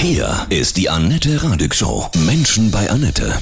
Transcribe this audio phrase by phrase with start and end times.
[0.00, 2.06] Hier ist die Annette Radig Show.
[2.24, 3.32] Menschen bei Annette.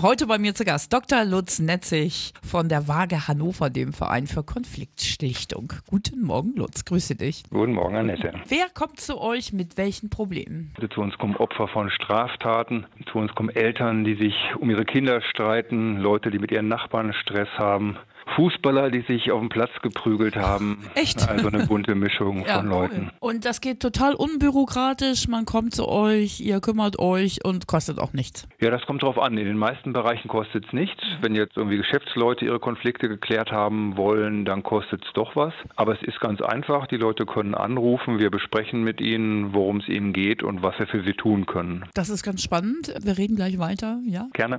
[0.00, 1.24] Heute bei mir zu Gast Dr.
[1.24, 5.72] Lutz Netzig von der Waage Hannover, dem Verein für Konfliktschlichtung.
[5.88, 6.84] Guten Morgen, Lutz.
[6.84, 7.42] Grüße dich.
[7.50, 8.32] Guten Morgen, Annette.
[8.46, 10.72] Wer kommt zu euch mit welchen Problemen?
[10.94, 12.86] Zu uns kommen Opfer von Straftaten.
[13.10, 17.12] Zu uns kommen Eltern, die sich um ihre Kinder streiten, Leute, die mit ihren Nachbarn
[17.12, 17.98] Stress haben.
[18.36, 20.84] Fußballer, die sich auf dem Platz geprügelt haben.
[20.94, 21.28] Echt?
[21.28, 23.10] Also eine bunte Mischung Ja, von Leuten.
[23.20, 25.28] Und das geht total unbürokratisch.
[25.28, 28.46] Man kommt zu euch, ihr kümmert euch und kostet auch nichts.
[28.60, 29.36] Ja, das kommt drauf an.
[29.38, 31.02] In den meisten Bereichen kostet es nichts.
[31.20, 35.52] Wenn jetzt irgendwie Geschäftsleute ihre Konflikte geklärt haben wollen, dann kostet es doch was.
[35.76, 36.86] Aber es ist ganz einfach.
[36.86, 38.18] Die Leute können anrufen.
[38.18, 41.84] Wir besprechen mit ihnen, worum es ihnen geht und was wir für sie tun können.
[41.94, 42.94] Das ist ganz spannend.
[43.02, 44.26] Wir reden gleich weiter, ja?
[44.32, 44.58] Gerne.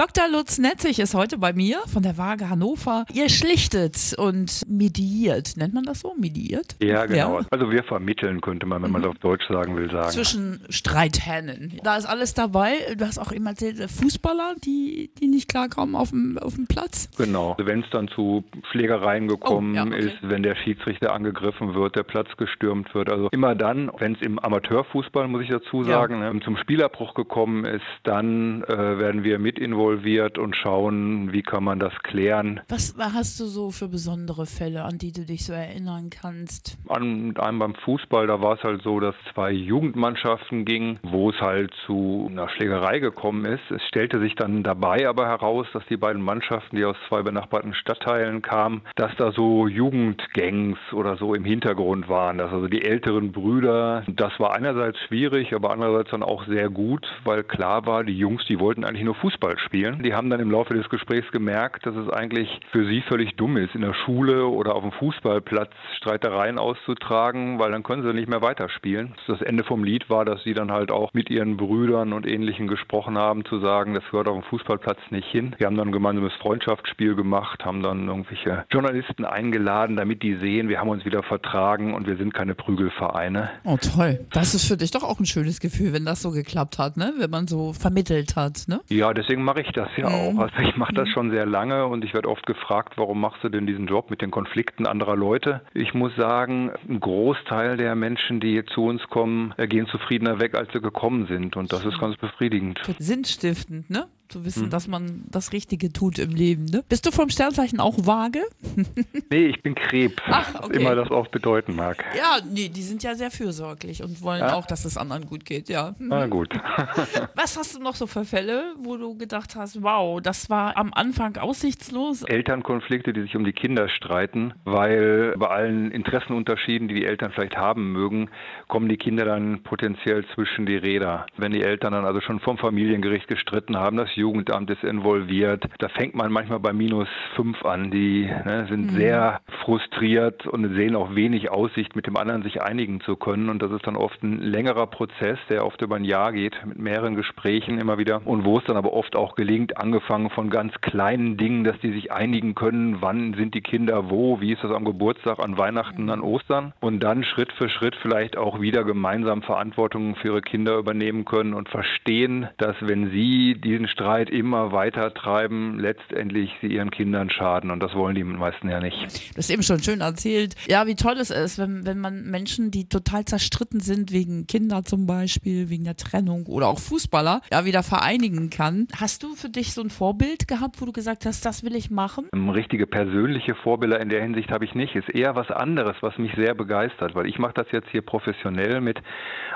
[0.00, 0.30] Dr.
[0.32, 3.04] Lutz Netzig ist heute bei mir von der Waage Hannover.
[3.12, 5.58] Ihr schlichtet und mediiert.
[5.58, 6.14] Nennt man das so?
[6.18, 6.74] Mediiert?
[6.82, 7.42] Ja, genau.
[7.50, 10.08] Also wir vermitteln, könnte man, wenn man es auf Deutsch sagen will, sagen.
[10.08, 11.78] Zwischen Streithähnen.
[11.84, 12.76] Da ist alles dabei.
[12.96, 17.10] Du hast auch immer erzählt, Fußballer, die, die nicht klarkommen auf dem, auf dem Platz.
[17.18, 17.54] Genau.
[17.58, 19.98] Wenn es dann zu Schlägereien gekommen Oh, ja, okay.
[20.06, 23.12] ist, wenn der Schiedsrichter angegriffen wird, der Platz gestürmt wird.
[23.12, 26.00] Also immer dann, wenn es im Amateurfußball, muss ich dazu Ja.
[26.00, 29.89] sagen, ne, zum Spielerbruch gekommen ist, dann äh, werden wir mit involviert
[30.38, 32.60] und schauen, wie kann man das klären.
[32.68, 36.78] Was hast du so für besondere Fälle, an die du dich so erinnern kannst?
[36.88, 41.40] An einem beim Fußball, da war es halt so, dass zwei Jugendmannschaften gingen, wo es
[41.40, 43.70] halt zu einer Schlägerei gekommen ist.
[43.70, 47.74] Es stellte sich dann dabei aber heraus, dass die beiden Mannschaften, die aus zwei benachbarten
[47.74, 52.38] Stadtteilen kamen, dass da so Jugendgangs oder so im Hintergrund waren.
[52.38, 57.06] Dass also die älteren Brüder, das war einerseits schwierig, aber andererseits dann auch sehr gut,
[57.24, 59.79] weil klar war, die Jungs, die wollten eigentlich nur Fußball spielen.
[60.02, 63.56] Die haben dann im Laufe des Gesprächs gemerkt, dass es eigentlich für sie völlig dumm
[63.56, 68.28] ist, in der Schule oder auf dem Fußballplatz Streitereien auszutragen, weil dann können sie nicht
[68.28, 69.14] mehr weiterspielen.
[69.26, 72.66] Das Ende vom Lied war, dass sie dann halt auch mit ihren Brüdern und Ähnlichen
[72.66, 75.54] gesprochen haben, zu sagen, das gehört auf dem Fußballplatz nicht hin.
[75.58, 80.68] Wir haben dann ein gemeinsames Freundschaftsspiel gemacht, haben dann irgendwelche Journalisten eingeladen, damit die sehen,
[80.68, 83.50] wir haben uns wieder vertragen und wir sind keine Prügelvereine.
[83.64, 84.20] Oh, toll.
[84.32, 87.14] Das ist für dich doch auch ein schönes Gefühl, wenn das so geklappt hat, ne?
[87.18, 88.80] Wenn man so vermittelt hat, ne?
[88.88, 90.14] Ja, deswegen mache ich das ja Mhm.
[90.14, 90.38] auch.
[90.42, 93.48] Also ich mache das schon sehr lange und ich werde oft gefragt, warum machst du
[93.48, 95.62] denn diesen Job mit den Konflikten anderer Leute?
[95.74, 100.40] Ich muss sagen, ein Großteil der Menschen, die hier zu uns kommen, äh, gehen zufriedener
[100.40, 102.80] weg, als sie gekommen sind und das ist ganz befriedigend.
[102.98, 104.06] Sinnstiftend, ne?
[104.30, 104.70] Zu wissen, Mhm.
[104.70, 106.84] dass man das Richtige tut im Leben, ne?
[106.88, 108.40] Bist du vom Sternzeichen auch vage?
[109.32, 110.80] Nee, ich bin Krebs, Ach, was okay.
[110.80, 112.04] immer das auch bedeuten mag.
[112.16, 114.54] Ja, nee, die sind ja sehr fürsorglich und wollen Ja?
[114.54, 115.94] auch, dass es anderen gut geht, ja.
[115.98, 116.48] Na gut.
[117.36, 120.92] Was hast du noch so für Fälle, wo du gedacht hast, wow, das war am
[120.94, 122.22] Anfang aussichtslos?
[122.22, 127.56] Elternkonflikte, die sich um die Kinder streiten, weil bei allen Interessenunterschieden, die die Eltern vielleicht
[127.56, 128.30] haben mögen,
[128.68, 131.26] kommen die Kinder dann potenziell zwischen die Räder.
[131.36, 135.88] Wenn die Eltern dann also schon vom Familiengericht gestritten haben, das Jugendamt ist involviert, da
[135.88, 137.90] fängt man manchmal bei minus fünf an.
[137.90, 143.00] Die ne, sind sehr frustriert und sehen auch wenig Aussicht, mit dem anderen sich einigen
[143.00, 143.48] zu können.
[143.48, 146.78] Und das ist dann oft ein längerer Prozess, der oft über ein Jahr geht, mit
[146.78, 148.20] mehreren Gesprächen immer wieder.
[148.24, 151.92] Und wo es dann aber oft auch gelingt, angefangen von ganz kleinen Dingen, dass die
[151.92, 156.10] sich einigen können, wann sind die Kinder wo, wie ist das am Geburtstag, an Weihnachten,
[156.10, 156.72] an Ostern.
[156.80, 161.54] Und dann Schritt für Schritt vielleicht auch wieder gemeinsam Verantwortung für ihre Kinder übernehmen können
[161.54, 167.70] und verstehen, dass wenn sie diesen Streit immer weiter treiben, letztendlich sie ihren Kindern schaden.
[167.70, 169.30] Und das wollen die meisten ja nicht.
[169.34, 172.70] Du hast eben schon schön erzählt, ja, wie toll es ist, wenn, wenn man Menschen,
[172.70, 177.64] die total zerstritten sind, wegen Kinder zum Beispiel, wegen der Trennung oder auch Fußballer, ja,
[177.64, 178.88] wieder vereinigen kann.
[178.98, 181.90] Hast du für dich so ein Vorbild gehabt, wo du gesagt hast, das will ich
[181.90, 182.28] machen?
[182.34, 184.94] Ähm, Richtige persönliche Vorbilder in der Hinsicht habe ich nicht.
[184.96, 188.80] Ist eher was anderes, was mich sehr begeistert, weil ich mache das jetzt hier professionell
[188.80, 188.98] mit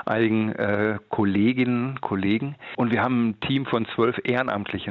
[0.05, 4.44] einigen äh, Kolleginnen, Kollegen und wir haben ein Team von zwölf Ehrenamtlichen,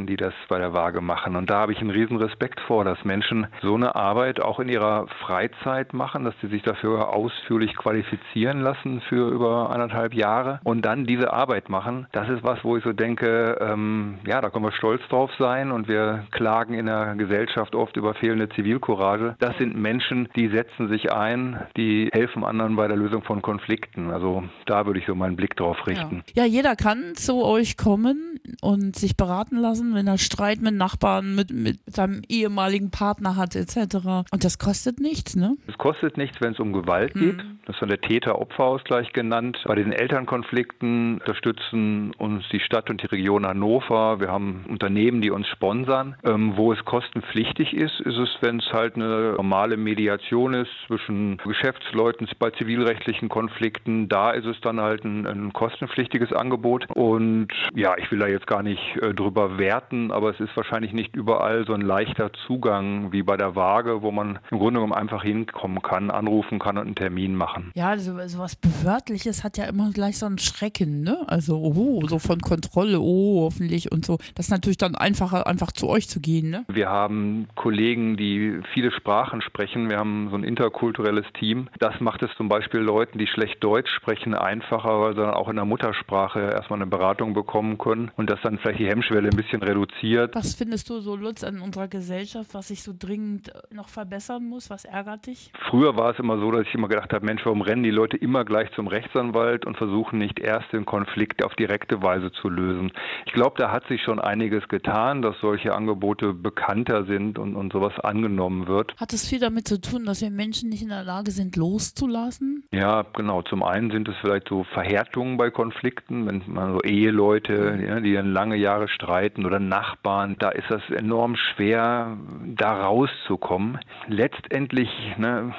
[0.07, 3.05] die das bei der Waage machen und da habe ich einen riesen Respekt vor, dass
[3.05, 8.61] Menschen so eine Arbeit auch in ihrer Freizeit machen, dass sie sich dafür ausführlich qualifizieren
[8.61, 12.07] lassen für über anderthalb Jahre und dann diese Arbeit machen.
[12.13, 15.71] Das ist was, wo ich so denke, ähm, ja, da können wir stolz drauf sein
[15.71, 19.37] und wir klagen in der Gesellschaft oft über fehlende Zivilcourage.
[19.39, 24.11] Das sind Menschen, die setzen sich ein, die helfen anderen bei der Lösung von Konflikten.
[24.11, 26.23] Also da würde ich so meinen Blick drauf richten.
[26.35, 26.45] Ja.
[26.45, 30.75] ja, jeder kann zu euch kommen und sich beraten beraten lassen, wenn er Streit mit
[30.75, 33.97] Nachbarn, mit, mit seinem ehemaligen Partner hat, etc.
[34.31, 35.57] Und das kostet nichts, ne?
[35.67, 37.39] Es kostet nichts, wenn es um Gewalt geht.
[37.67, 39.59] Das ist dann der Täter-Opfer-Ausgleich genannt.
[39.67, 44.21] Bei den Elternkonflikten unterstützen uns die Stadt und die Region Hannover.
[44.21, 46.17] Wir haben Unternehmen, die uns sponsern.
[46.25, 51.39] Ähm, wo es kostenpflichtig ist, ist es, wenn es halt eine normale Mediation ist zwischen
[51.39, 54.09] Geschäftsleuten bei zivilrechtlichen Konflikten.
[54.09, 56.87] Da ist es dann halt ein, ein kostenpflichtiges Angebot.
[56.95, 60.93] Und ja, ich will da jetzt gar nicht äh, drüber werten, aber es ist wahrscheinlich
[60.93, 64.93] nicht überall so ein leichter Zugang wie bei der Waage, wo man im Grunde genommen
[64.93, 67.71] einfach hinkommen kann, anrufen kann und einen Termin machen.
[67.75, 71.19] Ja, also sowas Behördliches hat ja immer gleich so einen Schrecken, ne?
[71.27, 74.19] Also, oh, so von Kontrolle, oh, hoffentlich und so.
[74.35, 76.65] Das ist natürlich dann einfacher, einfach zu euch zu gehen, ne?
[76.69, 79.89] Wir haben Kollegen, die viele Sprachen sprechen.
[79.89, 81.69] Wir haben so ein interkulturelles Team.
[81.79, 85.49] Das macht es zum Beispiel Leuten, die schlecht Deutsch sprechen, einfacher, weil sie dann auch
[85.49, 89.37] in der Muttersprache erstmal eine Beratung bekommen können und das dann vielleicht die Hemmschwelle ein
[89.37, 90.35] bisschen reduziert.
[90.35, 94.71] Was findest du so, Lutz, an unserer Gesellschaft, was sich so dringend noch verbessern muss?
[94.71, 95.51] Was ärgert dich?
[95.71, 98.17] Früher war es immer so, dass ich immer gedacht habe, Mensch, warum rennen die Leute
[98.17, 102.93] immer gleich zum Rechtsanwalt und versuchen nicht erst den Konflikt auf direkte Weise zu lösen?
[103.27, 107.73] Ich glaube, da hat sich schon einiges getan, dass solche Angebote bekannter sind und, und
[107.73, 108.95] sowas angenommen wird.
[108.99, 112.65] Hat es viel damit zu tun, dass wir Menschen nicht in der Lage sind, loszulassen?
[112.73, 113.43] Ja, genau.
[113.43, 118.15] Zum einen sind es vielleicht so Verhärtungen bei Konflikten, wenn man so Eheleute, ja, die
[118.15, 119.04] dann lange Jahre streiten
[119.45, 122.17] oder Nachbarn, da ist das enorm schwer,
[122.47, 123.79] da rauszukommen.
[124.09, 125.55] Letztendlich, ne,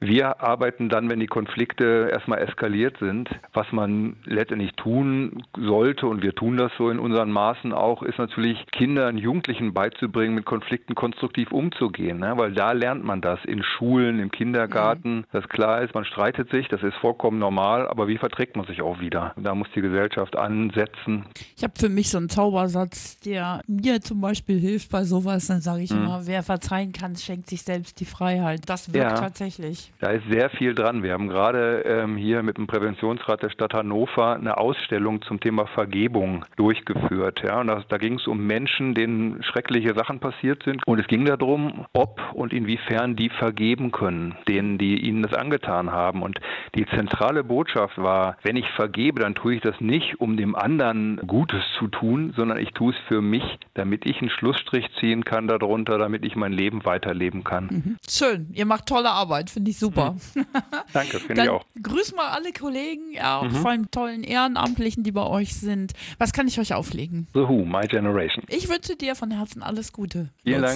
[0.00, 3.28] wir arbeiten dann, wenn die Konflikte erstmal eskaliert sind.
[3.52, 8.18] Was man letztendlich tun sollte, und wir tun das so in unseren Maßen auch, ist
[8.18, 12.18] natürlich Kindern, Jugendlichen beizubringen, mit Konflikten konstruktiv umzugehen.
[12.20, 12.34] Ne?
[12.36, 15.24] Weil da lernt man das in Schulen, im Kindergarten, mhm.
[15.32, 18.82] dass klar ist, man streitet sich, das ist vollkommen normal, aber wie verträgt man sich
[18.82, 19.34] auch wieder?
[19.36, 21.24] Da muss die Gesellschaft ansetzen.
[21.56, 25.48] Ich habe für mich so einen Zaubersatz, der mir zum Beispiel hilft bei sowas.
[25.48, 26.04] Dann sage ich mhm.
[26.04, 28.68] immer, wer verzeihen kann, schenkt sich selbst die Freiheit.
[28.68, 29.16] Das wirkt ja.
[29.16, 29.87] tatsächlich.
[30.00, 31.02] Da ist sehr viel dran.
[31.02, 35.66] Wir haben gerade ähm, hier mit dem Präventionsrat der Stadt Hannover eine Ausstellung zum Thema
[35.66, 37.42] Vergebung durchgeführt.
[37.44, 40.86] Ja, und das, da ging es um Menschen, denen schreckliche Sachen passiert sind.
[40.86, 45.90] Und es ging darum, ob und inwiefern die vergeben können, denen, die ihnen das angetan
[45.90, 46.22] haben.
[46.22, 46.38] Und
[46.76, 51.20] die zentrale Botschaft war, wenn ich vergebe, dann tue ich das nicht, um dem anderen
[51.26, 53.42] Gutes zu tun, sondern ich tue es für mich,
[53.74, 57.64] damit ich einen Schlussstrich ziehen kann darunter, damit ich mein Leben weiterleben kann.
[57.70, 57.96] Mhm.
[58.08, 60.16] Schön, ihr macht tolle Arbeit, finde ich super.
[60.34, 60.46] Mhm.
[60.92, 61.64] Danke, finde ich auch.
[61.82, 63.50] Grüß mal alle Kollegen, ja, mhm.
[63.52, 65.92] vor allem tollen Ehrenamtlichen, die bei euch sind.
[66.18, 67.26] Was kann ich euch auflegen?
[67.34, 68.44] The Who, My Generation.
[68.48, 70.28] Ich wünsche dir von Herzen alles Gute.
[70.44, 70.74] Vielen Dank.